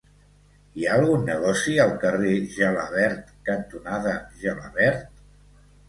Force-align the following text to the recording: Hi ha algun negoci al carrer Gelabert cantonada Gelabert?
Hi 0.79 0.87
ha 0.87 0.95
algun 1.01 1.27
negoci 1.31 1.75
al 1.85 1.93
carrer 2.05 2.33
Gelabert 2.57 3.31
cantonada 3.53 4.19
Gelabert? 4.45 5.27